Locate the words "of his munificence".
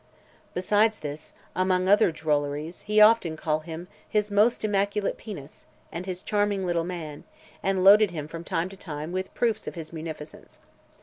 9.67-10.59